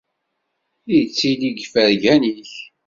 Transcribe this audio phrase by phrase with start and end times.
[0.99, 2.51] Ittili deg yifergan-ik.